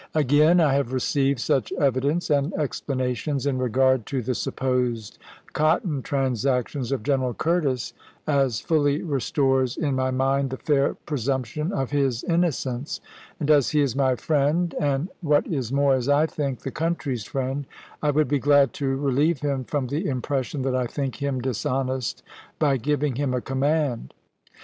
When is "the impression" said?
19.85-20.63